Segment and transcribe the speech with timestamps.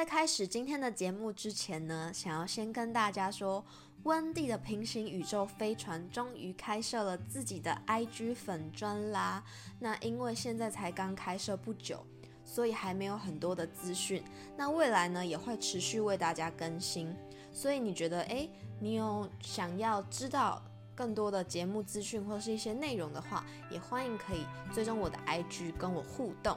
[0.00, 3.62] 在开始今天的节目之前呢，想要先跟大家说，
[4.04, 9.44] 温蒂的平行宇宙飞船终于开设了自己的 IG 粉专啦。
[9.78, 12.02] 那因为现在才刚开设不久，
[12.46, 14.24] 所以还没有很多的资讯。
[14.56, 17.14] 那未来呢，也会持续为大家更新。
[17.52, 18.48] 所以你觉得，诶，
[18.80, 20.62] 你有想要知道
[20.94, 26.56] 更多的节目资讯或是一些内容的话，也欢迎可以追踪我的 IG 跟我互动。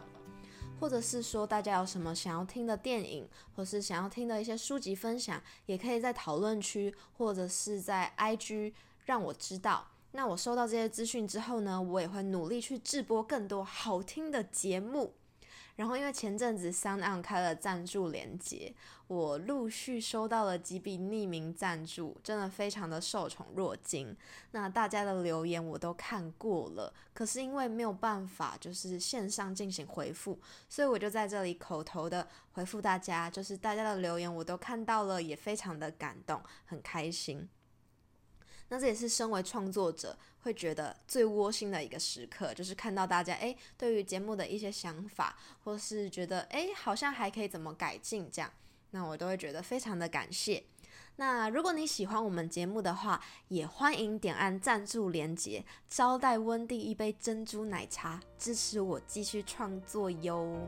[0.84, 8.74] 或者是说大家有什么想要听的电影，或是想要听的一些书籍分享，也可以在讨论区或者是在 IG
[9.06, 9.88] 让我知道。
[10.12, 15.14] 那我收到这些资讯之后呢，我也会努力去制播更多好听的节目。
[15.78, 18.76] 然后，因为前阵子 Sound On 开了赞助连接，
[19.14, 24.18] 我陆续收到了几笔匿名赞助，真的非常的受宠若惊。
[24.52, 37.48] 那大家的留言我都看过了，可是因为没有办法就是线上进行回复，所以我就在这里口头的回复大家，就是大家的留言我都看到了，也非常的感动，很开心。
[38.70, 48.52] 那这也是身为创作者会觉得最窝心的一个时刻，就是看到大家诶对于节目的一些想法，或是觉得诶好像还可以怎么改进这样，
[48.94, 50.64] 那我都会觉得非常的感谢。
[51.18, 60.68] 那如果你喜欢我们节目的话，也欢迎点按赞助连接，招待温蒂一杯珍珠奶茶，支持我继续创作哟。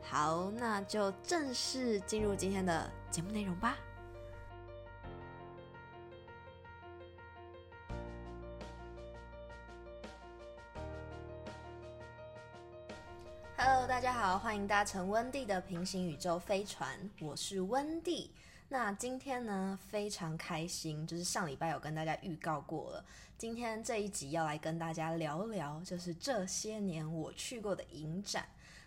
[0.00, 3.76] 好，那就正式进入今天的节目内容吧。
[13.64, 18.28] Hello，大家好，欢迎搭乘温蒂的平行宇宙飞船，我是温蒂。
[18.68, 23.04] 那今天呢，非常开心，就是上礼拜有跟大家预告过了，
[23.38, 28.44] 今天这一集要来跟大家聊聊，就是这些年我去过的影展。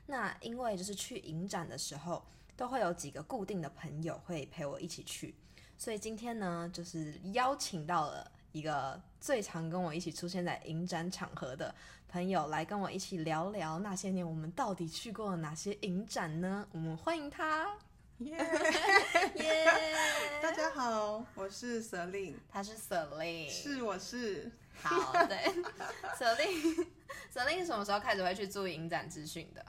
[0.07, 2.21] 那因为就是去影展的时候，
[2.57, 5.33] 都会有几个固定的朋友会陪我一起去，
[5.77, 8.29] 所以今天呢，就是邀请到了。
[8.55, 11.75] 一个最常跟我一起出现在影展场合的
[12.07, 16.65] 朋友来跟我一起聊聊那些年我们到底去过哪些影展呢？
[16.71, 17.75] 我们欢迎他，
[18.19, 18.31] 耶
[19.35, 19.65] 耶！
[20.41, 24.49] 大家好，我是 Selin，他是 Selin，是我是
[24.81, 25.37] 好对
[26.17, 29.65] ，Selin，Selin 什么时候开始会去做影展资讯的？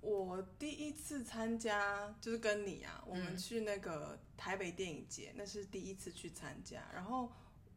[0.00, 7.30] 我第一次参加就是跟你啊，我们去那个台北电影节，那是第一次去参加，然后。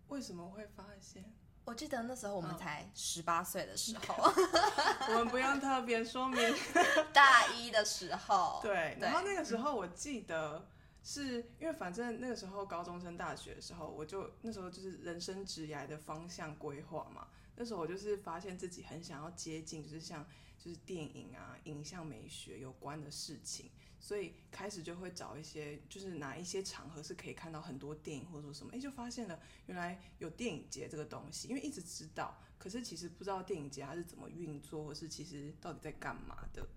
[0.07, 1.23] 为什么会发现？
[1.66, 4.31] 我记得那时候我们才十八岁的时候，
[5.12, 6.40] 我们不用特别说明。
[7.12, 10.66] 大一的时候，对，然后那个时候我记得
[11.03, 17.28] 是因为反正那个时候高中升大学的时候，我就那时候就是人生职涯的方向规划嘛。
[17.57, 20.25] 那时候我就是发现自己很想要接近，就是像
[20.57, 36.67] 就是电影啊、影像美学有关的事情，所以开始就会找一些，就是哪一些场合是可以看到很多电影或者说什么，哎，就发现了原来有电影节这个东西，因为一直知道，可是其实不知道电影节它是怎么运作，或是其实到底在干嘛的，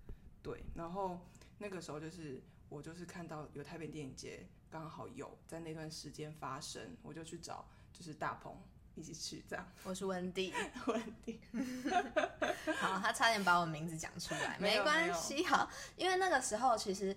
[0.43, 0.63] 对。
[0.75, 1.21] 然后
[1.59, 8.57] 那个时候就是我就是看到有台北电影节刚好有在那段时间发生，我就去找就是大鹏。
[9.01, 10.53] 一起去这样， 我是温蒂，
[10.87, 11.41] 温蒂，
[12.79, 17.17] 好，他差点把我名字讲出来，没关系，好，因为那个时候其实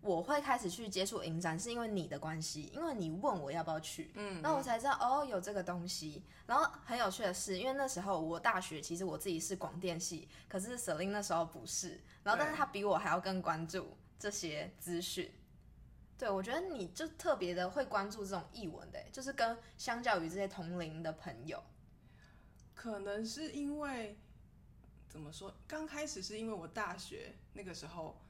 [0.00, 15.32] 我会开始去接触影展，是因为你的关系，因为你问我要不要去，嗯，那我才知道哦有这个东西，然后很有趣的是，因为那时候我大学其实我自己是广电系，可是舍令那时候不是，然后但是他比我还要更关注这些资讯。
[16.22, 21.60] 对，我觉得你就特别的会关注这种译文的，就是跟相较于这些同龄的朋友，
[22.76, 24.16] 可能是因为
[25.08, 25.52] 怎么说？
[25.66, 28.22] 刚开始是因为我大学那个时候，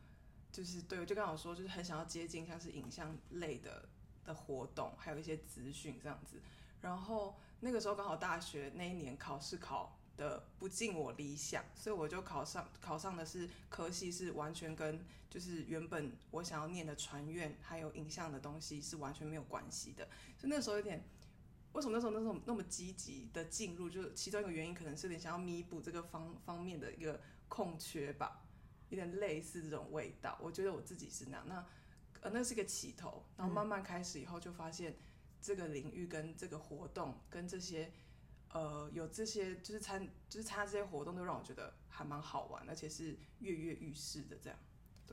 [0.51, 3.87] 就是对我就刚好说，就是很想要接近像是影像类的
[4.25, 6.41] 的活动，还有一些资讯这样子。
[6.81, 9.99] 然后那个时候刚好大学那一年考试考。
[10.23, 20.09] 的不尽我理想，所以我就考上考上的是科系，是完全跟就是原本我想要念的传院还有影像的东西是完全没有关系的。
[20.39, 21.03] 所以那时候有点，
[21.73, 23.91] 为什么那时候那时候那么积极的进入？
[23.91, 28.43] 就是其中一个原因可能是有点想要弥补这个方方面的一个空缺吧，
[28.91, 30.39] 有点类似这种味道。
[30.41, 31.49] 我觉得我自己是那样。
[31.49, 31.67] 那
[32.21, 34.97] 呃，那是个起头，然后慢慢开始以后就发现
[35.41, 37.93] 这个领域跟这个活动跟这些。
[38.53, 44.59] 呃，有这些就是参就是参加这些活动，都让我觉得还蛮好玩，而且是跃跃欲试的这样。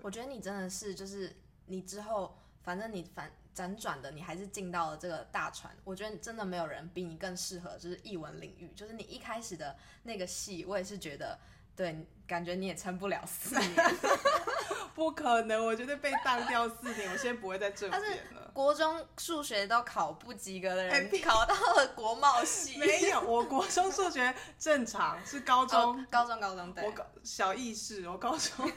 [0.02, 5.76] 我觉得你真的是就是你之后反正你反辗转的，你还是进到了这个大船。
[5.84, 8.72] 我觉得真的没有人比你更适合就是译文领域。
[8.76, 11.40] 就是你一开始的那个戏，我也是觉得
[11.76, 13.72] 对，感觉你也撑不了四年。
[14.94, 18.02] 不可能，我绝对被当掉四年，我现在不会在这边
[18.36, 18.52] 了。
[18.54, 22.78] 国中数学都考不及格的人，哎考到了国贸系。
[22.78, 25.80] 没有，我国中数学正常，是高中。
[25.80, 28.70] 哦高中高中对我，高小意识，我高中，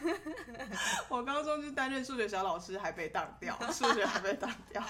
[1.09, 4.81] 我高中就担任数学小老师，还被当掉， 数学还被当掉，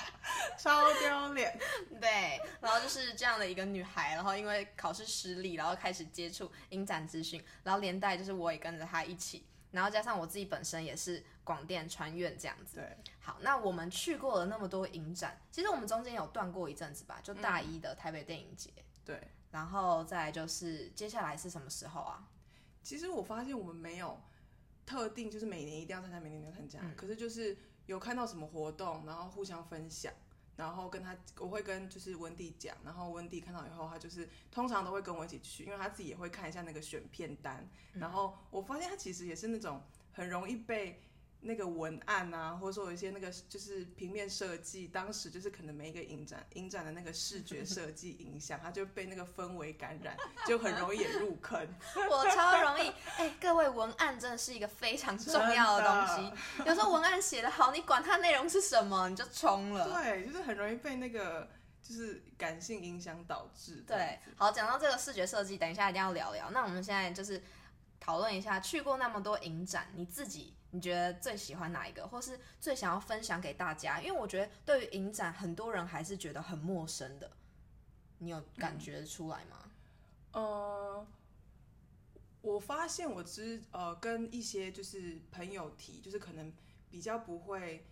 [0.59, 1.59] 超丢脸。
[1.99, 12.77] 对，然后就是这样的一个女孩，然后因为考试失利，然后开始接触影展资讯，然后连带就是我也跟着他一起，然后加上我自己本身也是广电传院这样子。
[12.77, 18.71] 对，好，那我们去过了那么多影展，其实我们中间有断过一阵子吧，就大一的台北电影节，
[19.05, 19.21] 对。
[19.51, 22.27] 然后再就是接下来是什么时候啊？
[22.83, 24.19] 其实我发现我们没有
[24.87, 26.79] 特定，就是每年一定要参加，每年一定要参加。
[26.83, 30.11] 嗯可是就是有看到什么活动，然后互相分享，
[30.63, 37.69] 然后跟他，我会跟就是温蒂讲，然后温蒂看到以后，他就是通常都会跟我一起去，因为他自己也会看一下那个选片单。
[37.95, 39.83] 然后我发现他其实也是那种
[40.13, 41.03] 很容易被。
[41.45, 50.17] 那个文案啊，或者说有一些那个就是平面设计，当时就是可能每一个影展影展的那个视觉设计影响，他就被那个氛围感染，
[50.47, 51.61] 就很容易也入坑。
[52.09, 56.65] 我超容易，哎、各位文案真的是一个非常重要的东西。
[56.65, 60.01] 有时候文案写得好，你管它内容是什么，你就冲了。
[60.01, 61.51] 对，就是很容易被那个
[61.83, 63.83] 就是感性影响导致。
[63.85, 66.51] 对，好，讲到这个视觉设计，等一下一定要聊聊。
[66.53, 67.43] 那我们现在就是
[67.99, 74.01] 讨论一下，去过那么多影展，你自己你觉得最喜欢哪一个，或是最想要分享给大家？
[74.01, 77.31] 因为我觉得对于影展，很多人还是觉得很陌生的。
[78.17, 79.71] 你有感觉出来吗？
[80.33, 81.07] 呃，
[82.41, 86.51] 我发现我之呃跟一些就是朋友提，就是可能
[86.91, 87.85] 比较不会，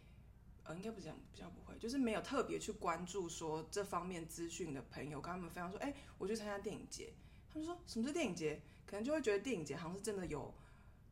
[0.64, 7.12] 呃，应该不是讲比较不会，就是没有特别去关注说这方面资讯的朋友，跟他们分享说，哎、我去参加电影节，
[7.52, 10.54] 他们说什么是电影节，可能就会觉得电影节好像是真的有。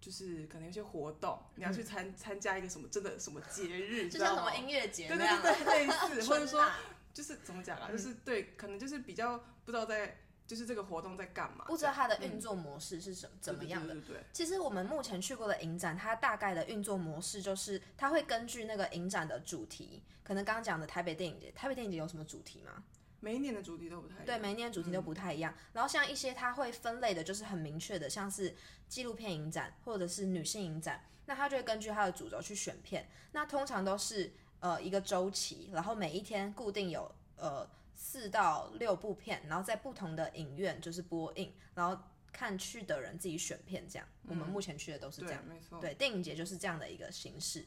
[0.01, 6.65] 就是可能有些活动，你要去参参加一个什么真的什么节日，就像什么音乐节对对对对，类似， 或者说
[7.13, 7.97] 就是怎么讲啊，嗯。
[7.97, 13.95] 就是对，可能就是比较不知道在就是这个活动在干嘛，不知道它的运嗯作模式是什怎么样的。
[13.95, 14.25] 对对对对。
[14.33, 22.83] 其实我们目前去过的影展，它大概的运作模式就是，它会根据那个影展的主题，可能刚刚讲的台北电影节，台北电影节有什么主题吗？
[23.21, 24.27] 每一年的主题都不太一样。
[24.27, 25.55] 对，每一年主题都不太一样。
[25.73, 28.55] 然后像一些它会分类的，就是很明确的，像是
[28.89, 33.09] 纪录片影展或者是女性影展，那它就会根据它的主轴去选片。
[33.33, 42.01] 那通常都是呃一个周期，然后每一天固定有呃四到六部片，然后在不同的影院就是播映，然后
[42.33, 44.07] 看去的人自己选片这样。
[44.29, 45.43] 我们目前去的都是这样。
[45.45, 45.81] 对，没错。
[45.81, 47.67] 对，电影节就是这样的一个形式。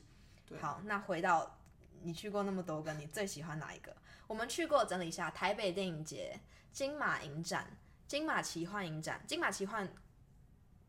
[0.60, 1.60] 好，那回到
[2.04, 3.96] 你去过那么多个，你最喜欢哪一个？
[4.28, 6.40] 我们去过，整理一下：台北电影节、
[6.72, 7.78] 金马影展、
[8.08, 9.88] 金马奇幻影展、金马奇幻，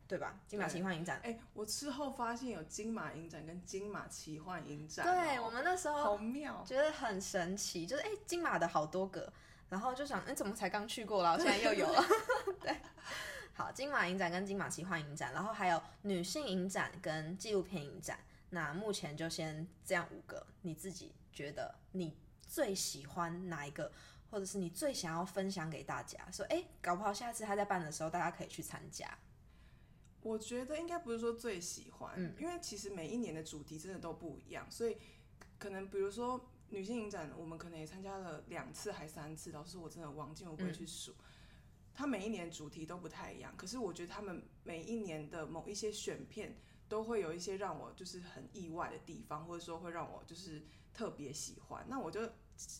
[0.06, 0.38] 对吧？
[0.46, 1.20] 金马对奇幻影展。
[1.24, 6.64] 哎、我之后发现有金马影展跟金马奇幻影展、对，哦我们那时候好妙。
[6.64, 9.32] 觉得很神奇，就是哎、金马的好多个，
[9.68, 12.04] 然后就想，哎、怎么才刚去过了，现在又有了。
[12.60, 12.76] 对，
[13.54, 18.18] 好，金马影展跟金马奇幻影展，然后还有女性影展跟纪录片影展。
[18.54, 22.14] 那目前就先这样五个，你自己觉得你
[22.46, 23.90] 最喜欢哪一个，
[24.30, 26.30] 或者是你最想要分享给大家？
[26.30, 29.18] 说，哎、搞不好下次他在办的时候，大家可以去参加。
[30.20, 34.98] 我觉得应该不是说最喜欢，嗯因为其实每一年的主题真的都不一样，所以
[35.58, 41.14] 可能比如说女性影展，我们可能也参加了两次还三次，老师我真的忘记，我不会去数。
[41.94, 46.54] 他每一年主题都不太一样，可是我觉得他们每一年的某一些选片
[46.92, 51.86] 都会有一些让我就是很意外的地方，或者说会让我就是特别喜欢。
[51.88, 52.20] 那我就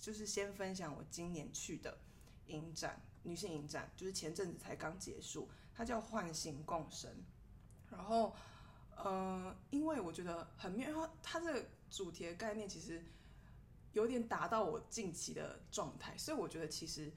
[0.02, 1.98] 就是先分享我今年去的
[2.48, 7.10] 影展，女性影展，就是前阵子才刚结束，它叫唤醒共生。
[7.88, 8.36] 然后，
[8.96, 13.02] 呃，因为我觉得很妙，它它这个主题的概念其实
[13.94, 17.10] 有点达到我近期的状态，所以我觉得其实，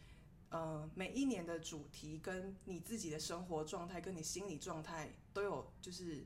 [0.48, 6.26] 呃，每一年的主题跟你自己的生活状态跟你心理状态都有就是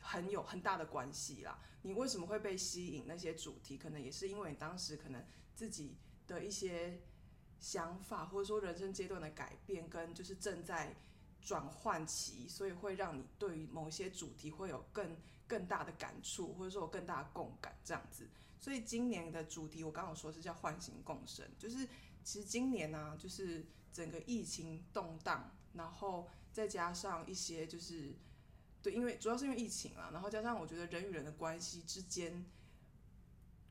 [0.00, 1.58] 很有很大的关系啦。
[1.82, 5.24] 你为什么会被吸引那些主题，可能也是因为你当时可能
[5.54, 7.00] 自己的一些
[7.58, 10.94] 想法，或者说人生阶段的改变，跟就是正在
[11.40, 18.28] 转换期，所以会让你对于某些主题会有更更大的感触，或者说有更大的共感这样子。
[18.60, 21.88] 所以今年的主题我刚刚说是叫唤醒共生，就是
[22.24, 28.12] 其实今年呢、就是整个疫情动荡，然后再加上一些就是
[28.82, 32.44] 对，因为主要是因为疫情啦，然后加上我觉得人与人的关系之间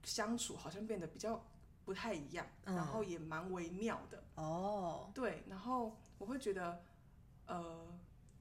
[0.03, 1.45] 相处好像变得比较
[1.85, 4.23] 不太一样，嗯然后也蛮微妙的。
[4.35, 6.83] 哦，对，然后我会觉得，
[7.45, 7.87] 呃，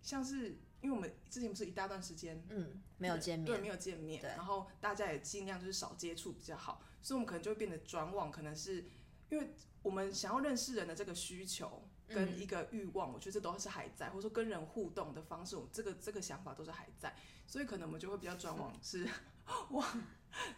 [0.02, 8.85] 像是因为我们之前不是一大段时间嗯，没有见面对，面，没有见面，然后大家也尽量就是少接触比较好，所以我们可能就会变得转往，可能是
[9.30, 12.38] 因为我们想要认识人的这个需求跟嗯。
[12.38, 17.14] 一个欲望，我觉得这都是还在，或者说跟人互动的方式，我这个这个想法都是还在，
[17.46, 19.08] 所以可能我们就会比较转往是
[19.70, 19.84] 往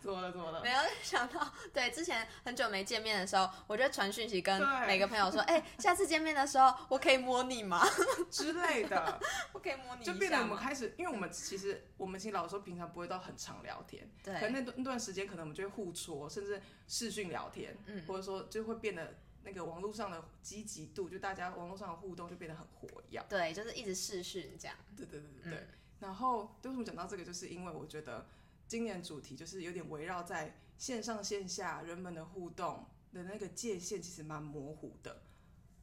[0.01, 0.61] 怎么了怎么了？
[0.61, 0.73] 没？
[0.73, 7.87] 有想到，对，之前很久没见面的时候，我就传讯息跟每个朋友说，哎、下次见面的时候，我可以摸你吗？
[8.29, 9.21] 之类的，
[9.53, 10.39] 我可以摸你就变得？
[10.41, 18.05] 我们开始，因为我们其实我们其实老实说平常不会到很常聊天，可能对，那段那段时间可能我们就会互戳，甚至视讯聊天，嗯。
[18.07, 19.15] 或者说就会变得
[19.45, 23.25] 那个网络上的积极度，就大家网络上的互动就变得很活跃。
[23.29, 24.77] 对，就是一直试训这样。
[24.97, 25.61] 对对对对对。
[25.61, 25.69] 嗯
[26.01, 28.25] 然后为什么讲到这个，就是因为我觉得
[28.69, 35.23] 今年主题就是有点围绕在线上线下人们的互动的那个界限，其实蛮模糊的。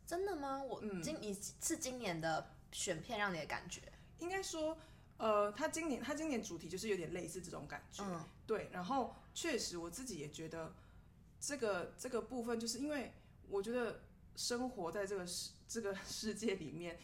[0.08, 0.64] 真的吗？
[0.64, 3.82] 我嗯今你是今年的选片让你的感觉？
[4.20, 4.78] 应该说，
[5.18, 8.02] 呃，他今年他今年主题就是有点类似这种感觉。
[8.06, 10.74] 嗯对，然后确实我自己也觉得
[11.42, 13.12] 这个这个部分，就是因为
[13.50, 14.02] 我觉得
[14.36, 17.00] 生活在这个世这个世界里面，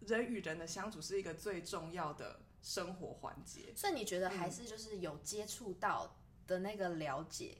[0.00, 3.72] 人与人的相处是一个最重要的生活环节。
[3.74, 6.16] 所以你觉得还是就是有接触到
[6.46, 7.58] 的那个了解，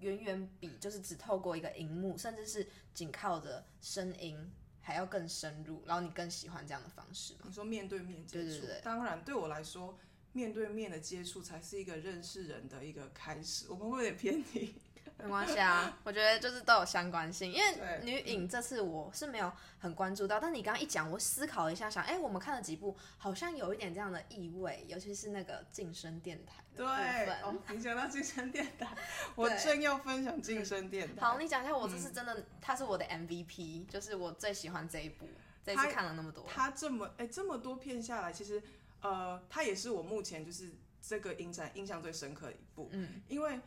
[0.00, 7.40] 远远比就是只透过一个荧幕，甚至是仅靠着声音还要更深入，然后你更喜欢这样的方式吗？
[7.44, 9.98] 你说面对面接触，对对对当然对我来说，
[10.32, 13.66] 面对面的接触才是一个认识人的一个开始。
[13.70, 14.74] 我们会有点偏题，
[15.16, 17.50] 没关系啊，我觉得就是都有相关性。
[17.52, 27.32] 因为女影这次我是没有很关注到，但你刚刚一讲，我思考了一下，想，哎、我们看了几部，好像有一点这样的意味，尤其是那个晋升电台的对。
[27.42, 28.88] 哦，你讲到晋升电台，
[29.34, 31.22] 我正要分享晋升电台。
[31.22, 35.28] 好，你讲一下，我这次真的，它是我的 MVP，就是我最喜欢这一部，
[35.64, 36.44] 这次看了那么多。
[36.48, 38.62] 他这么哎、这么多片下来，其实
[39.00, 42.88] 呃，他也是我目前就是这个影展印象最深刻的一部。
[42.92, 43.60] 嗯，因为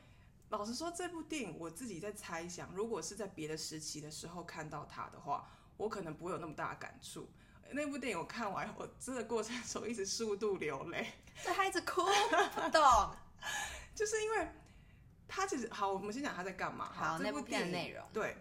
[0.49, 7.29] 老实说，这部电影我自己在猜想，如果是在别的时期的时候看到它的话，我可能不会有那么大的感触。
[7.71, 11.11] 那部电影我看完，我真的过程中一直速度流泪，
[11.43, 12.01] 这孩子哭，
[12.55, 12.81] 不懂。
[13.93, 14.47] 就是因为
[15.27, 16.89] 他其实好，我们先讲他在干嘛。
[16.93, 18.37] 好，这那部电影内容，对，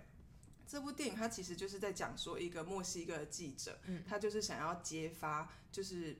[0.68, 6.16] 这部电影它其实就是在讲说一个墨西哥的记者，嗯他就是想要揭发，就是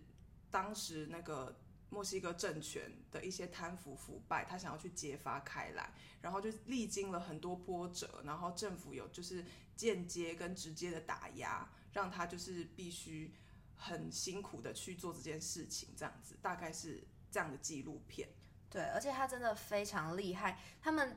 [0.50, 1.56] 当时那个
[1.96, 9.42] 墨西哥政权的一些贪腐腐败，他想要去揭发开来，然后就历经了很多波折，然后政府有就是
[9.74, 13.32] 间接跟直接的打压，让他就是必须
[13.74, 18.28] 很辛苦的去做这件事情，这样子大概是这样的纪录片。
[18.68, 20.60] 对，而且他真的非常厉害。
[20.82, 21.16] 他们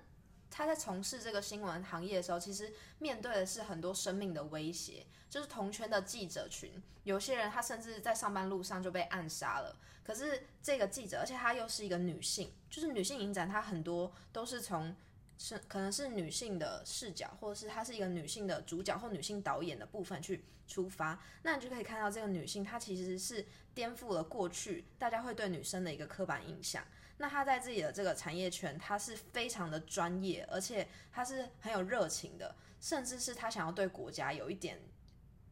[0.51, 6.71] 他在从事这个新闻行业的时候，其实面对的是很多生命的威胁，就是同圈的记者群，
[7.03, 9.75] 有些人他甚至在上班路上就被暗杀了。
[10.03, 14.95] 可是这个记者，而且她又是一个女性，就是女性影展，她很多都是从
[15.37, 26.83] 是可能是女性的视角，或者是她是一个女性的主角或女性导演的部分去出发，那你就可以看到这个女性，她其实是颠覆了过去大家会对女生的一个刻板印象。
[27.21, 34.79] 那他在自己的这个产业圈，他是非常的专业，而且他是很有热情的，甚至是他想要对国家有一点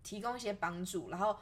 [0.01, 1.37] 提供一些帮助，然后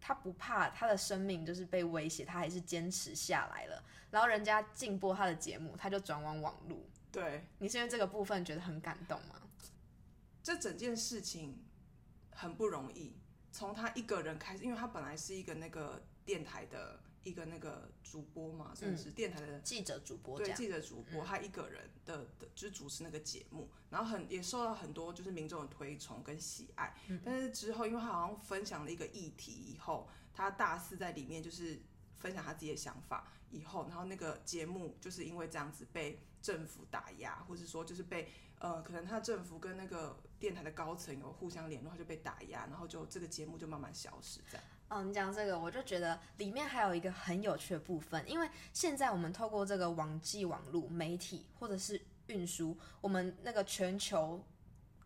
[0.00, 3.82] 他不怕他的生命就是被威胁，他还是坚持下来了。
[4.10, 6.90] 然后人家禁播他的节目，他就转往网路。
[7.12, 9.36] 对，你是因为这个部分觉得很感动吗？
[10.42, 11.64] 这整件事情
[12.32, 13.14] 很不容易，
[13.52, 26.94] 从他一个人开始，因为他本来是一个那个电台的一个那个主播嘛，算是电台的、记者主播，对记者主播，他一个人的的就是主持那个节目，然后很也受到很多就是民众的推崇跟喜爱。
[27.24, 31.82] 但是之后，因为他好像分享了一个议题以后，他大肆在里面就是
[32.16, 44.66] 分享他自己的想法以后，然后那个节目就是因为这样子被政府打压，或者说就是被呃，可能他政府跟那个电台的高层有互相联络，他就被打压，然后就这个节目就慢慢消失这样。
[44.90, 54.44] 哦，你讲这个，我就觉得里面还有一个很有趣的部分，因为现在我们透过这个网际网络媒体或者是运输，我们那个全球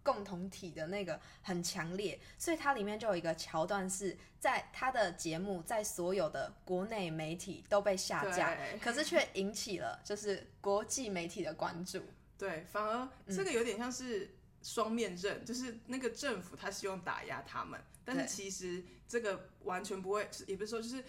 [0.03, 12.03] 共同体的那个很强烈，所以它里面就有一个桥段是在它的节目在所有的国内媒体都被下架，可是却引起了就是国际媒体的关注。
[12.39, 21.05] 对，反而嗯这个有点像是双面刃，就是那个政府他希望打压他们，但是其实这个完全不会，也不是说就是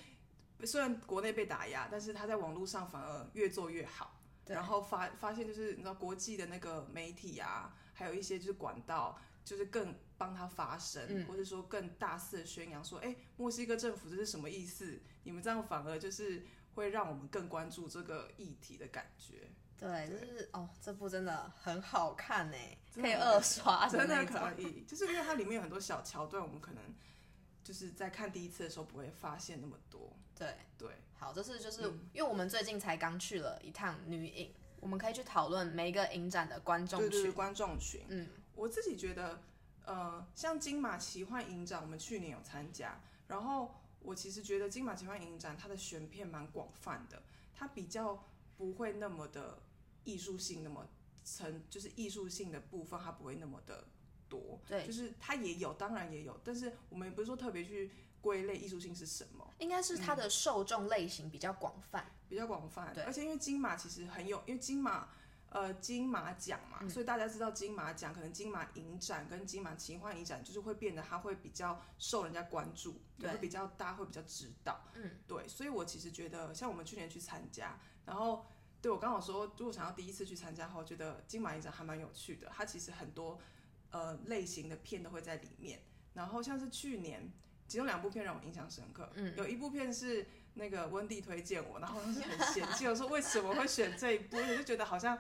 [0.65, 4.53] 虽然国内被打压，但是他在网络上反而越做越好，对。
[4.53, 11.25] 然后发发现就是你知道国际的那个媒体啊，还有一些就是管道就是更帮他发声，嗯。
[11.25, 14.99] 或者说更大肆的宣扬说，哎，墨西哥政府这是什么意思？
[15.23, 22.57] 你们这样反而就是会让我们更关注这个议题的感觉，对，就是哦，这部真的很好看呢，
[22.93, 24.25] 可以二刷真的。
[24.25, 26.81] 可以，就是因为它里面有很多小桥段，我们可能
[27.63, 32.09] 就是在看第一次的时候不会发现那么多，对，对，好，这是就是、嗯。
[32.13, 37.09] 因为我们最近才刚去了一趟女影，我们可以去讨论每一个影展的观众群。
[37.09, 39.41] 对对对，观众群，嗯，我自己觉得，
[39.85, 47.21] 呃，像金马奇幻影展，我们去年有参加，然后我其实觉得金马奇幻影展它的选片蛮广泛的，
[47.53, 48.23] 它比较
[48.55, 49.57] 不会那么的
[50.05, 50.87] 艺术性，那么
[51.23, 53.85] 层就是艺术性的部分它不会那么的
[54.29, 54.85] 多，对。
[54.85, 62.09] 就是它也有，当然也有，但是我们也不是说特别去归类艺术性是什么，应该是它的受众类型比较广泛。
[62.27, 63.03] 比较广泛，对。
[63.03, 65.09] 而且因为金马其实很有，因为金马
[65.49, 66.89] 呃金马奖嘛，嗯。
[66.89, 78.43] 所以大家知道金马奖可能金马影展跟金马奇幻影展就是会变得它会比较受人家关注，对会比较大家会比较知道，嗯，对，所以我其实觉得像我们去年去参加，然后
[78.85, 83.39] 对我刚好说，如果想要第一次去参加的话，我觉得金马影展还蛮有趣的，它其实很多
[83.89, 85.79] 呃类型的片都会在里面，
[86.13, 87.31] 然后像是去年。
[87.67, 89.35] 其中两部片让我印象深刻，嗯。
[89.35, 95.17] 有一部片是那个温蒂推荐我，然后我是很 嫌弃，我说为什么会选这一部，我就觉得好像，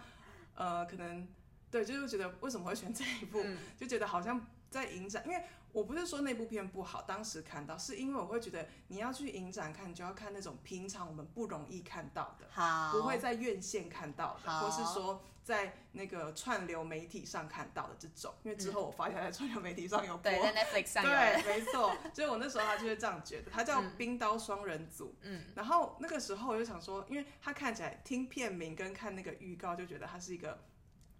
[0.53, 1.27] 呃，可能
[1.71, 3.57] 对，就是觉得为什么会选这一部，嗯。
[3.79, 5.43] 就觉得好像在影展，因为
[5.75, 21.09] 我不是说那部片不好，当时看到，是因为我会觉得你要去影展看，你就要看那种平常我们不容易看到的，好，不会在院线看到的，或是说在那个串流媒体上看到的这种，因为之后我发现在串流媒体上有播，对，在 Netflix 上有。
[21.09, 25.13] 对，没错， 所以我那时候他就是这样觉得，他叫嗯冰刀双人组。
[25.23, 30.63] 嗯，然后那个时候我就想说，因为他看起来听片名跟看那个预告就觉得他是一个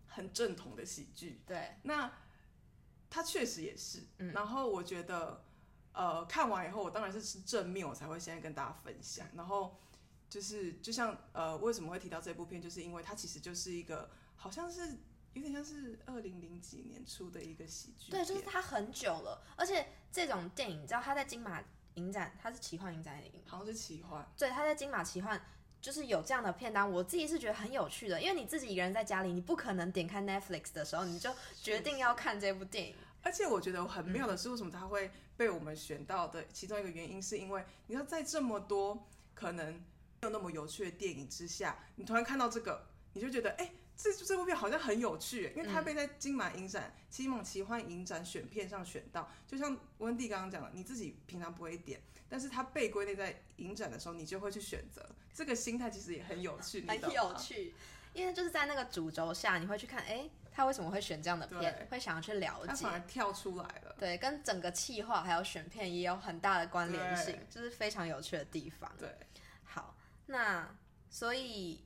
[0.08, 2.10] 很正统的喜剧，对，那
[3.10, 4.04] 他确实也是。
[4.20, 5.44] 嗯然后我觉得，
[5.94, 9.28] 呃，看完以后我当然是是正面，我才会现在跟大家分享。
[9.36, 9.78] 然后
[10.30, 14.98] 就是就像呃，为什么会提到这部片，就是因为它其实就是一个好像是
[15.34, 21.63] 有点像是二零零几年出的一个喜剧对，就是它很久了，而且这种电影，你知道它在金马
[21.96, 24.28] 影展，它是奇幻影展的影，好像是奇幻。
[24.38, 25.41] 对，它在金马奇幻。
[25.86, 32.95] 就是有这样的片单，我自己是觉得很有趣的，因为你自己一个人在家里，你不可能点开 Netflix 的时候，你就决定要看这部电影。
[33.21, 39.82] 而且我觉得很妙的是，为什么它会被我们选到的其中一个原因，是因为你知道，在这么多可能没
[40.21, 49.31] 有那么有趣的电影之下，你突然看到这个，你就觉得，哎、这这部片好像很有趣，因为它被在金马影展、金马奇幻影展选片上选到。
[49.47, 55.08] 就像温蒂刚刚讲的，你自己平常不会点，但是它被归类在影展的时候，你就会去选择。
[55.34, 57.73] 这个心态其实也很有趣，很有趣，
[58.13, 63.95] 因为就是在那个主轴下，你会去看，哎，他为什么会选这样的片对，会想要去了解他反，而跳出来了。
[63.97, 68.91] 对，跟整个企划还有选片也有很大的关联性，就是非常有趣的地方。
[68.97, 69.10] 对，
[69.63, 69.95] 好，
[70.27, 70.75] 那
[71.10, 71.85] 所以，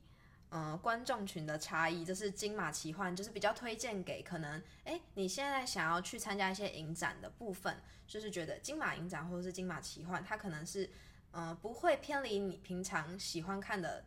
[0.50, 10.90] 呃，观众群的差异，这是金马奇幻，就是比较推荐给可能，哎，你现在想要去参加一些影展的部分，就是觉得金马影展或者是金马奇幻，它可能是，
[11.30, 14.04] 呃，不会偏离你平常喜欢看的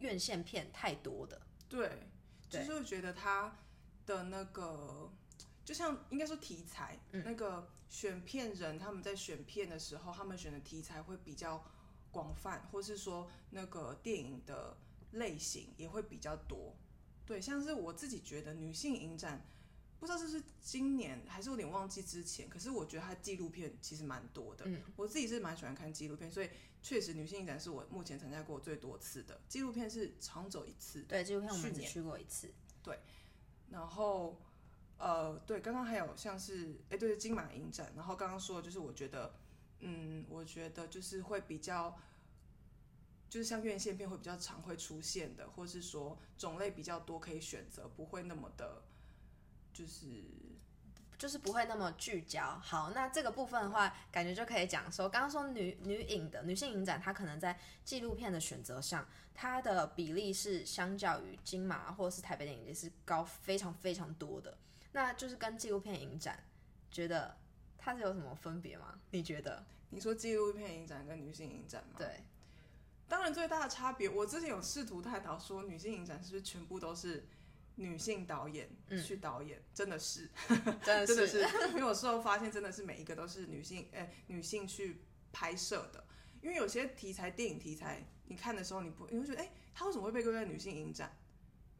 [0.00, 1.40] 院线片太多的。
[1.66, 1.90] 对，
[2.50, 3.56] 就是会觉得它
[4.04, 5.10] 的那个，
[5.64, 11.64] 就像应该说题材，嗯那个选片人他们在选片的时候，他们选的题材会比较
[12.10, 14.76] 广泛，或是说那个电影的
[15.18, 16.74] 类型也会比较多。
[17.24, 19.44] 对，像是我自己觉得女性影展，
[19.98, 24.64] 不知道这是今年还是有点忘记之前，可是我觉得它纪录片其实蛮多的。
[24.66, 26.48] 嗯，我自己是蛮喜欢看纪录片，所以
[26.82, 29.40] 确实女性影展是我目前参加过最多次的。
[29.48, 32.52] 纪录片是常走一次，对，纪录片我们只去过一次。
[32.82, 33.00] 对
[33.68, 34.40] 然后，
[34.96, 39.34] 呃，对，刚刚还有像是，哎，对，金马影展，然后刚刚说的就是，我觉得，
[39.80, 41.98] 嗯，我觉得就是会比较，
[43.28, 48.82] 就是像院线片会比较常会出现的，或是说种类比较多可以选择，不会那么的，
[49.72, 50.24] 就是
[51.18, 52.58] 就是不会那么聚焦。
[52.62, 64.56] 好，那这个部分的话，感觉就可以讲说，刚刚说女女影的女性影展，它可能在纪录片的选择上，它的比例是相较于金马或者是台北电影节是高非常非常多的。
[64.92, 66.44] 那就是跟纪录片影展，
[66.90, 67.36] 觉得
[67.76, 69.00] 它是有什么分别吗？
[69.10, 69.64] 你觉得？
[69.90, 72.24] 你说纪录片影展跟女性影展吗？，对，
[73.08, 77.28] 当然最大的差别，我之前有试图探讨说，女性影展是不是全部都是
[77.76, 79.62] 女性导演嗯去导演？
[79.72, 80.30] 真的是。
[80.48, 86.04] 真的 真的是，因为有时候发现真的是每一个都是女性，哎、女性去拍摄的。
[86.42, 91.16] 因为有些题材，电影题材，你看的时候，你不，你会觉得，哎、她为什么会被归在女性影展？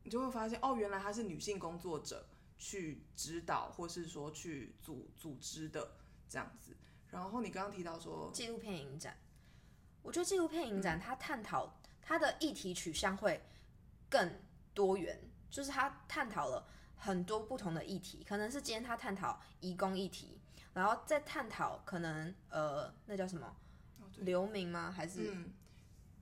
[0.03, 5.97] 你就会发现，哦，原来她是女性工作者去指导，或是说去组组织的
[6.29, 6.77] 这样子。
[7.11, 9.17] 然后你刚刚提到说纪录片影展，
[10.07, 13.43] 我觉得纪录片影展它探讨它的议题取向会
[14.09, 14.41] 更
[14.73, 15.19] 多元，
[15.51, 16.65] 就是它探讨了
[16.97, 20.41] 很多不同的议题，可能是今天它探讨移工议题，
[20.73, 23.53] 然后再探讨可能呃那叫什么
[24.19, 24.95] 流民吗？
[24.97, 25.53] 还是嗯，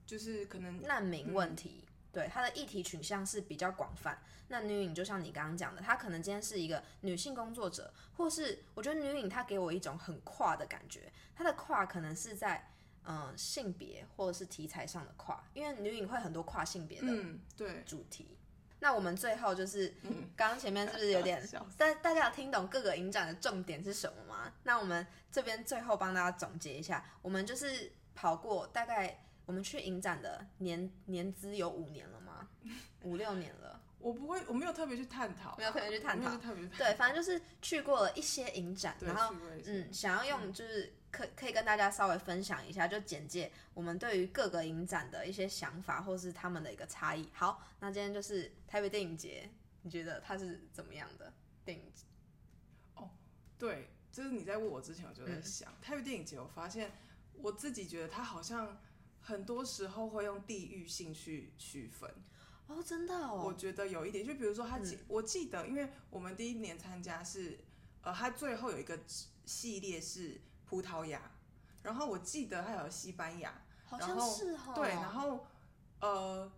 [0.03, 1.83] 就是可能难民问题？
[2.11, 4.19] 对，它的议题取向是比较广泛。
[4.47, 12.67] 那女影就像你刚刚讲的，她可能今天是一个女性工作者，或是我觉得女影她给我一种很跨的感觉，她的跨可能是在
[13.05, 18.37] 嗯、呃性别或者是题材上的跨，因为女影会很多跨性别的嗯，对，主题。
[18.79, 19.93] 那我们最后就是
[20.35, 21.41] 刚刚前面是不是有点
[21.77, 24.51] 大大家有听懂各个影展的重点是什么吗？
[24.63, 32.49] 那我们这边最后帮大家总结一下，我们就是跑过大概我们去影展的年年资有五年了吗？
[33.03, 33.81] 五六年了。
[34.05, 36.29] 我不会，我没有特别去探讨啊，没有特别去探讨
[36.77, 39.33] 对，反正就是去过了一些影展，然后
[39.65, 47.27] 嗯，想要用就是可可以跟大家稍微分享一下，就简介我们对于各个影展的一些想法，或是他们的一个差异。
[47.33, 49.49] 好，那今天就是台北电影节，
[49.81, 51.91] 你觉得它是怎么样的电影
[52.93, 53.09] 哦？
[53.57, 56.91] 对，就是你在问我之前，我就嗯在想，台北电影节，我发现
[57.33, 58.77] 我自己觉得它好像
[59.19, 62.07] 很多时候会用地域性去区分。
[62.67, 63.41] 哦，真的哦。
[63.45, 64.83] 我哦，觉得有一点，就比如说他嗯。
[64.83, 67.59] 记，我记得，因为我们第一年参加是，
[68.01, 68.99] 呃，他最后有一个
[69.45, 71.31] 系列是葡萄牙，
[71.83, 75.45] 然后我记得还有西班牙，好像是哦，对，然后
[76.01, 76.51] 呃，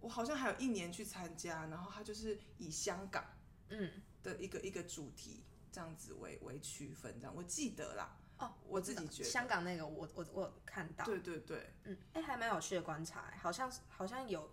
[0.00, 3.24] 我好像还有一年去参加，然后他就是以香港
[3.68, 3.90] 嗯，
[4.22, 8.16] 的一个一个主题这样子为为区分，这样我记得啦。
[8.38, 9.28] 哦，我自己觉得。
[9.28, 14.50] 香港那个我我我有看到，对对对，嗯，哎，还蛮有趣的观察，好像好像有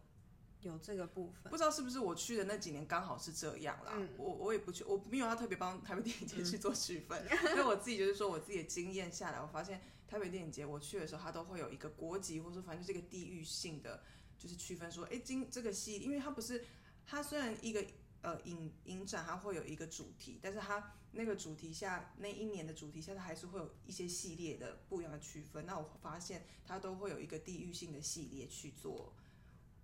[0.62, 14.04] 有这个部分，不知道是不是我去的那几年刚好是这样啦，嗯我我也不去，我没有要特别帮台北电影节去做区分， 但我自己就是说我自己的经验下来，我发现台北电影节我去的时候，它都会有一个国籍，或者说反正就是一个地域性的，
[14.38, 16.65] 就是区分说，哎，今这个戏，因为它不是
[17.06, 17.84] 它虽然一个
[18.21, 25.65] 呃影影展它会有一个主题，但是它那个主题下那一年的主题下，它还是会有一些系列的不一样的区分。
[25.65, 29.13] 那我发现它都会有一个地域性的系列去做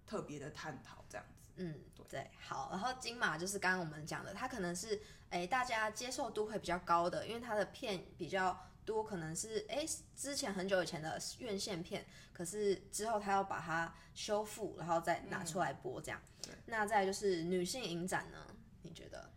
[0.08, 1.52] 特别的探讨，这样子。
[1.58, 1.76] 嗯，
[2.10, 5.00] 对，好，然后金马就是刚刚我们讲的，它可能是
[5.32, 16.22] 诶大家接受度会比较高的，因为它的片比较多，可能是诶之前很久以前的院线片，可是之后他要把它修复，然后再拿出来播这样。
[16.42, 18.56] 对那再就是女性影展呢？
[18.84, 19.30] 你觉得？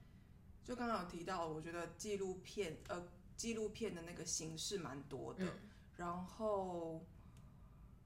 [0.63, 5.45] 就刚刚有提到，我觉得纪录片呃纪录片的那个形式蛮多的，
[5.97, 7.05] 然后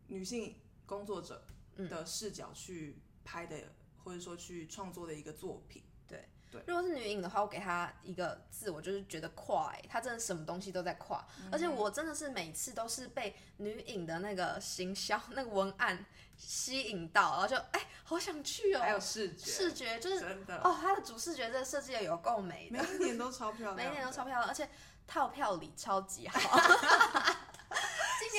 [0.07, 1.45] 女性工作者
[1.77, 3.57] 的视角去拍的，
[4.05, 5.83] 或者说去创作的一个作品。
[6.07, 6.29] 对。
[6.69, 16.07] 如果是女影的话，我给她一个字，我就是觉得跨、欸，她真的什么东西都在跨，而且我真的是每次都是被女影的那个行销那个文案
[16.37, 24.71] 吸引到，然后就哎、好想去哦、还有视觉，视觉就是真的，哦，它的主视觉这个设计的有够美每，一年都超漂亮，每一年都超漂亮，而且
[25.09, 26.39] 套票礼超级好。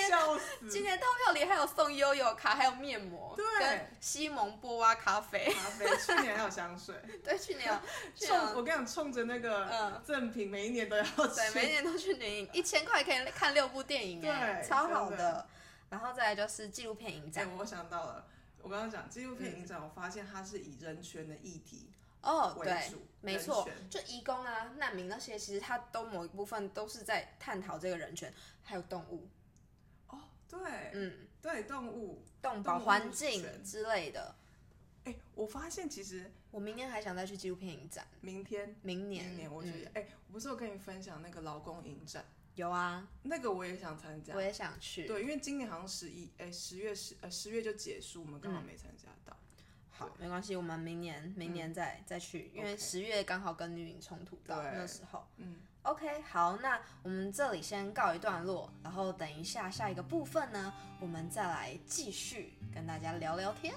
[0.09, 5.51] 笑死，今年套票里还有送悠悠卡，还有面膜，对跟西蒙波娃咖啡。
[5.53, 7.79] 咖啡，去年还有香水， 对，去年有
[8.15, 15.47] 去冲我跟你讲，冲着那个嗯赠品，每一年都要去，对，每一年都去女影，一千块可以看六部电影，哎，对超好的。
[15.89, 18.25] 然后再来就是纪录片影哎、展，我想到了，
[18.61, 29.34] 我刚刚讲纪录片影展，我发现它是以人权的议题哦，为对，主，没错，就移工啊、难民那些，其实它都某一部分都是在探讨这个人权，还有动物，哦，
[30.49, 30.59] 对，
[30.93, 34.35] 嗯，对，动物，动保环境之类的。
[35.05, 38.75] 哎、我发现其实我明年还想再去纪录片影展，明天。
[38.81, 44.41] 明年，明年我觉得，嗯哎、我不是有跟你分享那个劳工影展，有啊，那个我也想参加我。
[44.41, 45.05] 也想去。
[45.05, 49.33] 对，因为今年好像十一，哎，十月十呃十月就结束，我们刚好没参加到。
[49.33, 49.39] 好，
[50.17, 55.25] 没关系，我们明年明年再、再去，因为十月刚好跟女影冲突到那时候。
[55.37, 63.75] 嗯，OK，好，那我们这里先告一段落，然后等一下下一个部分呢，我们再来继续跟大家聊聊天。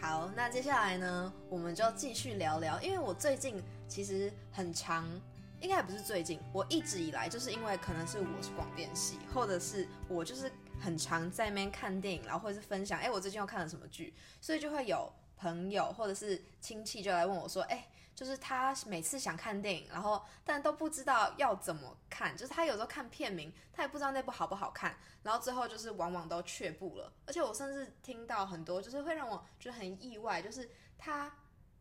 [0.00, 5.04] 好，那接下来呢，我们就继续聊聊，因为我最近其实很长，
[5.60, 27.12] 应该也不是最近，我一直以来就是因为可能是我是广电系，或者是我就是很常在那边看电影，然后或者是分享，哎，我最近又看了什么剧，所以就会有朋友或者是亲戚就来问我说，哎，就是他每次想看电影，然后但都不知道要怎么看，就是他有时候看片名，他也不知道那部好不好看，然后最后就是往往都却步了。
[27.26, 31.34] 而且我甚至听到很多，就是会让我觉得很意外，就是他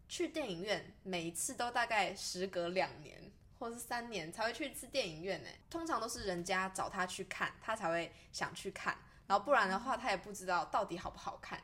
[0.10, 3.27] 去电影院每一次都大概时隔两年
[3.60, 5.50] 或是三年才会去一次电影院呢。
[5.70, 11.62] 通常都是人家找他去看，他才会想去看，然后不然的话他也不知道到底好不好看。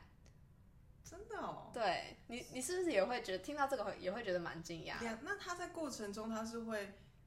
[1.04, 4.96] 真的哦，对你，你是不是也会觉得听到这个会也会觉得蛮惊讶？
[5.22, 6.86] 那他在过程中他是会，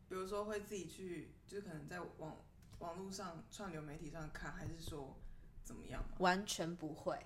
[0.09, 2.35] 比如说会自己去，就是可能在网
[2.79, 5.15] 网络上串流媒体上看，还是说
[5.63, 6.17] 怎么样吗？
[6.19, 7.17] 完全不会，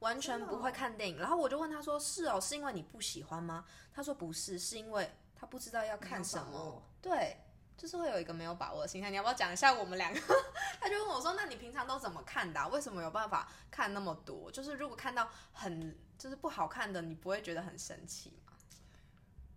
[0.00, 1.18] 完全不会看电影。
[1.18, 7.36] 然后我就问他说：“是哦，是因为你不喜欢吗？”他说：“不是，是因为他不知道要看什么没有把握。”对，
[7.76, 9.10] 就是会有一个没有把握的心态。
[9.10, 10.20] 你要不要讲一下我们两个？
[10.80, 14.50] 他就问我说：“那你平常都怎么看的啊、为什么有办法看那么多？
[14.50, 18.52] 就是如果看到很就是不好看的，你不会觉得很生气吗？”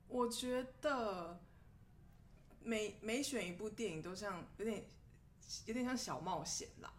[0.07, 1.39] 我觉得
[2.61, 4.83] 每每选一部电影都像有点
[5.65, 6.91] 有点像小冒险啦。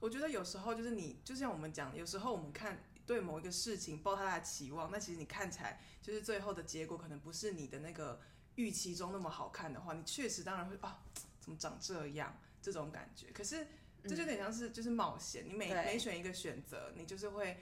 [0.00, 8.20] 我觉得有时候就是你，就像我们讲，有时候我们看对某一个事情抱太大的期望，那其实你看起来就是最后的结果可能不是你的那个
[8.56, 11.00] 预期中那么好看的话，你确实当然会啊，
[11.40, 13.28] 怎么长这样这种感觉。
[13.32, 13.66] 可是
[14.02, 17.58] 这就有点像是就是冒险，你每对每选一个选择，你就是会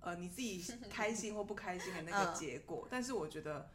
[0.00, 2.88] 呃你自己 开心或不开心的那个嗯结果。
[2.90, 3.70] 但是我觉得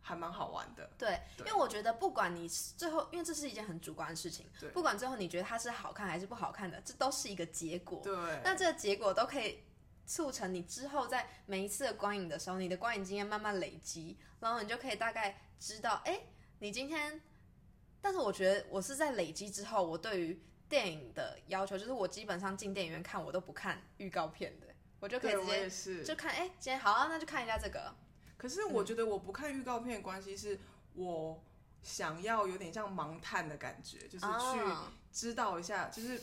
[0.00, 0.88] 还蛮好玩的。
[0.96, 8.00] 对，因为我觉得不管你最后，因为这是一件很主观的事情对，不管最后你觉得它是好看还是不好看的，这都是一个结果。
[8.02, 9.62] 对，那这个结果都可以
[10.08, 16.20] 促成你之后在每一次的观影的时候，你的观影经验慢慢累积，然后你就可以大概知道，哎，
[16.58, 17.20] 你今天。
[18.00, 24.68] 但是我觉得我是在累积之后，我对于电影的要求就是，我基本上进电影院看我都不看预告片的，
[25.00, 26.04] 我就可以直接是。
[26.04, 27.92] 就看，哎，今天好啊，那就看一下这个。
[28.36, 30.56] 可是我觉得我不看预告片的关系是，
[30.94, 31.42] 我
[31.82, 36.22] 想要有点像盲探的感觉，就是去哦知道一下，就是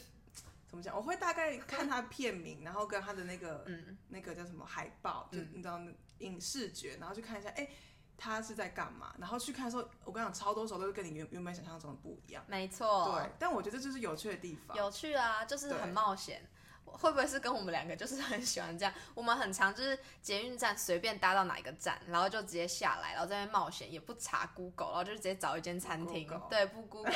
[0.75, 7.67] 怎么讲，我会大概看他片名，然后跟他的那个嗯，那个叫什么海报，就嗯你知道那影视觉，然后去看一下，哎。
[8.17, 9.13] 他是在干嘛？
[9.19, 12.41] 然后去看的时候，我跟你讲，超多时候都是跟你原原本想象中的不一样。
[12.47, 14.77] 没错，对，但我觉得这就是有趣的地方。
[14.77, 16.41] 有趣啊，就是很冒险。
[16.85, 18.93] 会不会是跟我们两个就是很喜欢这样？
[19.13, 27.13] 我们很常就是捷运站随便搭到哪一个站，然后就直接下来，然后在那边冒险，也不查 Google，然后就直接找一间餐厅对，不 Google，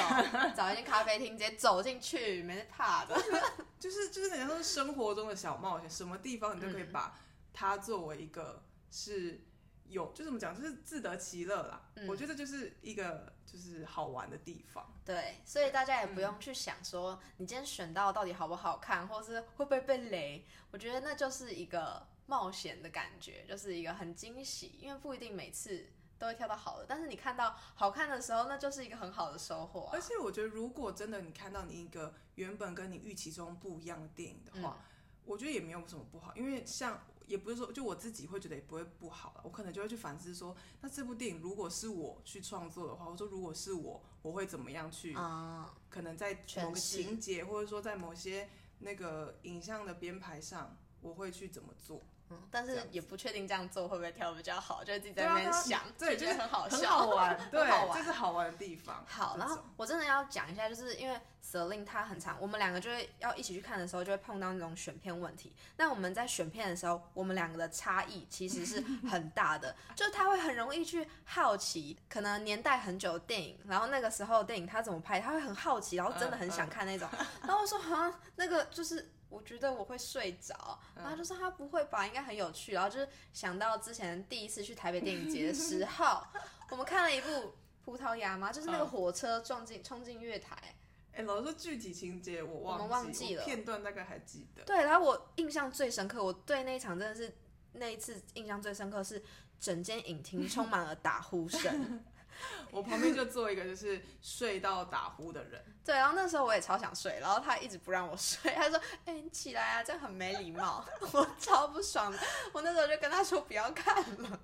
[0.55, 3.15] 找一间咖啡厅，直接走进去，没得怕的。
[3.79, 7.17] 就是就是人家说生活中的小冒险，什么地方你都可以嗯把
[7.53, 9.41] 它作为一个是
[9.89, 11.89] 有，就怎么讲，就是自得其乐啦。
[11.95, 14.93] 嗯我觉得就是一个就是好玩的地方。
[15.03, 20.45] 对，所以大家也不嗯用去想说你今天选到到底好不好看，或是会不会被雷。
[20.71, 29.99] 我觉得那就是一个冒险的感觉，就是一个很惊喜，因为不一定每次都会挑到好的，但是你看到好看的时候，那就是一个很好的收获、啊而。
[29.99, 34.85] 且我觉得，如果真的你看到你一个原本跟你预期中不一样的电影的话，嗯
[35.25, 36.99] 我觉得也没有什么不好，因为像
[37.29, 52.01] 也不是说就我自己会觉得也不会不好了，我可能就会去反思说，那这部电影如果是我去创作的话，我说如果是我，我会怎么样去啊、可能在某个情节，或者说在某些那个影像的编排上，我会去怎么做？
[52.31, 59.03] 嗯，但是也不确定这样做会不会挑的比较好，就会自己在那边想，对，就觉就是很得很好笑，很好玩， 对，这是好玩的地方。
[59.07, 65.51] 好，然后我真的要讲一下，就是因为 Celine 她很长，我们两个就会要一起去看的时候，就会碰到那种选片问题。
[65.77, 77.09] 那我们在选片的时候，我们两个的差异其实是很大的， 就是他会很容易去好奇，可能年代很久的电影，然后那个时候的电影他怎么拍，他会很好奇，然后真的很想看那种。
[77.41, 79.09] 然后我说好像那个就是。
[79.29, 82.73] 我觉得我会睡着，然后就说他不会吧，应该很有趣。
[82.73, 86.21] 然后就是想到之前第一次去台北电影节的时候，
[86.71, 87.29] 我们看了一部
[87.85, 90.75] 《葡萄牙》嘛，就是那个嗯火车撞进冲进月台，
[91.13, 94.63] 哎，老实说具体情节我忘我们忘记了片段大概还记得。
[94.63, 97.35] 对，然后我印象最深刻，我对那一场真的是
[97.73, 99.23] 那一次印象最深刻是
[99.59, 102.03] 整间影厅充满了打呼声。
[102.71, 110.85] 我旁边就坐一个就是睡到打呼的人， 对，然后那时候我也超想睡，然后他一直不让我睡，他说：“哎、你起来啊，这样很没礼貌。
[111.13, 112.19] ”我超不爽的，
[112.53, 114.39] 我那时候就跟他说不要看了。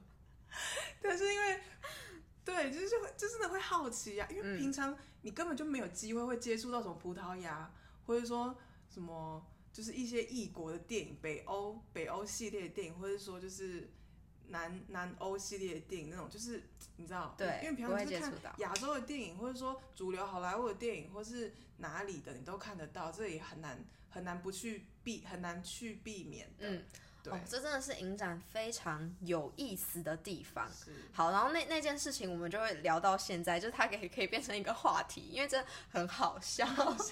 [1.01, 1.61] 但是因为
[2.43, 7.71] 对，就是就真的会好奇啊呀、因为嗯平常你根本就没有机会会接触到什么葡萄牙，
[8.05, 8.55] 或者说
[8.87, 13.91] 什么就是一些异国的电影，北欧北欧系列的电影，或者说就是
[14.49, 16.63] 南南欧系列的电影那种，就是
[16.97, 26.69] 你知道，对因为平常就是看亚洲的电影，或者说主流好莱坞的电影，或是哪里的你都看得到，这也很难很难不去避，很难去避免的。
[26.69, 26.83] 嗯，
[27.21, 30.69] 对，哦，这真的是影展非常有意思的地方。
[30.71, 36.65] 是好，然后那那件事情我们就会聊到现在，就是它可以可以变成一个话题，因为真的很好笑，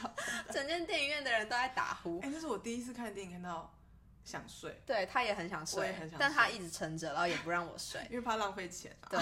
[0.52, 2.30] 整间电影院的人都在打呼哎、。
[2.32, 3.74] 那是我第一次看电影看到
[4.24, 6.18] 想睡，对他也很想睡，我也很想睡。
[6.20, 8.02] 但他一直撑着，然后也不让我睡。
[8.10, 9.08] 因为怕浪费钱啊。
[9.10, 9.20] 对，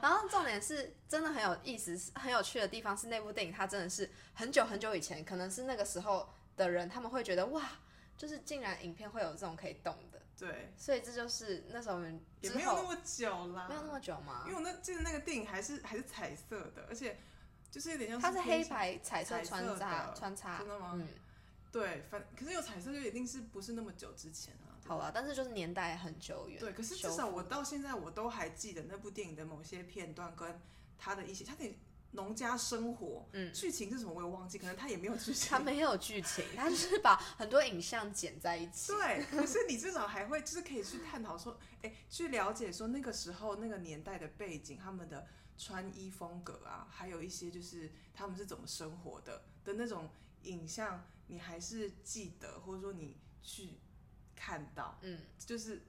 [0.00, 7.62] 然后重点是真的很有意思、很有趣的地方是那部电影，它真的是很久很久以前，可能是那个时候的人，他们会觉得哇，
[8.16, 14.44] 就是竟然影片会有这种可以动的，对，所以这就是那时候我们也没有那么久啦，没有那么久吗？
[14.46, 14.54] 因为？
[14.56, 17.18] 我那记得那个电影还是还是彩色的，而且
[17.70, 20.92] 就是有点像它是黑白彩色穿插穿插，真的吗？
[20.94, 21.08] 嗯，
[21.74, 24.78] 对，反可是有彩色就一定是不是那么久之前啊。
[24.86, 26.60] 好了，但是就是年代很久远。
[26.60, 30.60] 对，可是至少我到现在我都还记得那部电影的某些片段跟
[30.96, 31.64] 他的一些，他的
[32.12, 35.50] 农家生活，嗯剧情是什么我也忘记，可能他也没有剧情。
[35.50, 38.92] 它没有剧情，它就是把很多影像剪在一起。
[38.92, 45.26] 对，可是你至少还会就是可以去探讨说，哎，去了解说那个时候那个年代的背景，他们的
[45.58, 50.08] 穿衣风格啊，还有一些就是他们是怎么生活的的那种
[50.42, 53.78] 影像，你还是记得，或者说你去
[54.34, 55.82] 看到，嗯，就是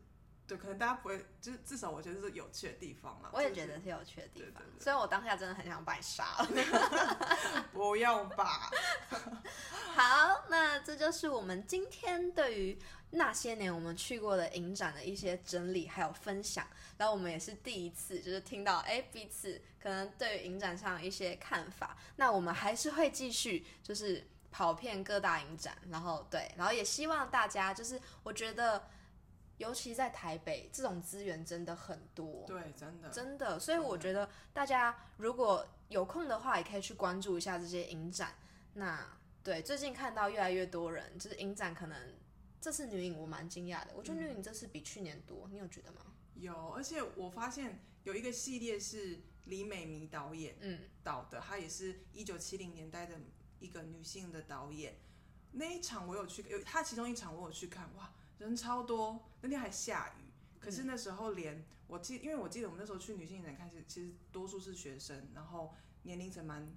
[0.47, 3.29] 对，可能大家不会，就是至少我觉得是有趣的地方嘛。
[3.33, 7.67] 我也就是觉得是有趣的地方对对，对所以我当下真的很想把你杀了。
[7.73, 8.69] 不用吧，
[9.95, 12.79] 好，那这就是我们今天对于
[13.11, 16.67] 那些年我们去过的影展的一些整理还有分享。
[16.97, 21.97] 然后我们也是第一次，就是听到哎彼此可能对于影展上一些看法。
[22.17, 28.87] 那我们还是会继续就是跑遍各大影展，然后对，然后也希望大家就是我觉得。
[29.57, 38.35] 尤其在台北，这种资源真的很多，对，真的，真的，所以我觉得大家如果有空的话，也可以去关注一下这些影展。
[38.73, 39.07] 那
[39.41, 41.97] 对，最近看到越来越多人，就是影展可能
[42.59, 46.01] 这次女影我蛮惊讶的，我觉得女影这次比去年多，你有觉得吗？
[46.33, 53.15] 有，而且我发现有一个系列是李美妮导演嗯，导的，她也是一九七零年代的
[53.59, 54.95] 一个女性的导演。
[55.51, 60.25] 那一场我有去，有她其中一场我有去看，哇，人超多，那天还下雨。
[60.59, 66.67] 可是那时候连我记，因为我记得我们那时候去女性影展看，其实其实多数是学生，然后年龄层蛮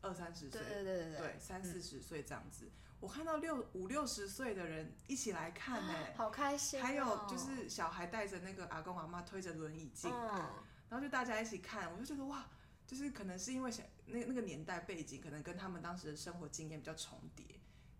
[0.00, 2.70] 二三十岁对，对对对对，三四十岁这样子。
[2.98, 12.48] 我看到六五六十岁的人一起来看呢、好开心哦、还有就是小孩带着那个阿公阿妈推着轮椅进来，嗯，然后就大家一起看，我就觉得哇，
[12.92, 17.46] 就是可能是因为想那那个年代背景，可能跟他们当时的生活经验比较重叠，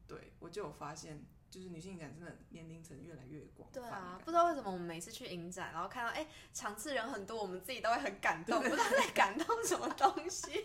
[0.07, 3.67] 对我就有发现，就是女性影展真的年龄层越来越广。
[3.73, 10.63] 对啊，不知道为什么我们每次去影展，然后看到哎场次人很多，我们自己都会很感动，不知道在感动什么东西。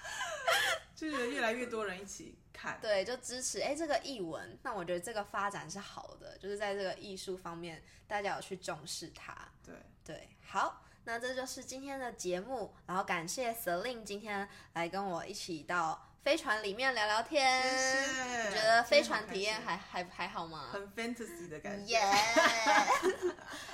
[0.94, 9.48] 就觉得越来越多人一起看，对，就支持哎这个译文，那我觉得这个发展是好的，就是在这个艺术方面，大家有去重视它。
[9.64, 9.74] 对，
[10.04, 17.62] 对，好，那这就是今天的节目，然后感谢 Celine 今天来跟我一起到飞船里面聊聊天。
[18.46, 20.68] 你觉得飞船体验心还还还好吗？
[20.72, 21.94] 很 fantasy 的感觉。
[21.94, 22.02] 耶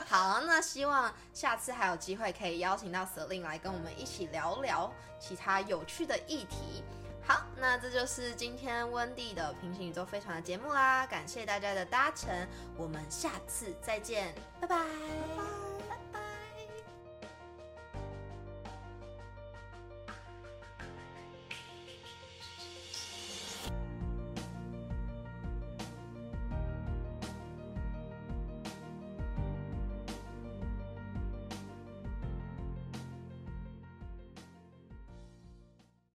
[0.07, 6.85] 好，那希望下次还有机会可以邀请到 Celine 来跟我们一起聊聊其他有趣的议题。
[7.27, 12.33] 好，那这就是今天温蒂的平行宇宙飞船的节目啦，感谢大家的搭乘，
[12.77, 14.85] 我们下次再见，拜拜拜
[15.37, 15.66] 拜